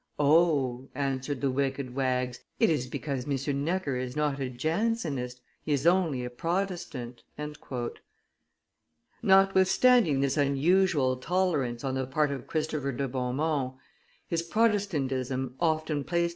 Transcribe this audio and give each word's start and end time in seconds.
answered 0.95 1.41
the 1.41 1.51
wicked 1.51 1.93
wags, 1.93 2.39
"it 2.59 2.71
is 2.71 2.87
because 2.87 3.25
M. 3.29 3.63
Necker 3.63 3.97
is 3.97 4.15
not 4.15 4.39
a 4.39 4.49
Jansenist, 4.49 5.41
he 5.61 5.73
is 5.73 5.85
only 5.85 6.25
a 6.25 6.29
Protestant." 6.31 7.21
Notwithstanding 9.21 10.21
this 10.21 10.37
unusual 10.37 11.17
tolerance 11.17 11.83
on 11.83 11.93
the 11.93 12.07
part 12.07 12.31
of 12.31 12.47
Christopher 12.47 12.91
de 12.93 13.07
Beaumont, 13.07 13.75
his 14.27 14.41
Protestantism 14.41 15.53
often 15.59 16.03
placed 16.03 16.29
M. 16.29 16.29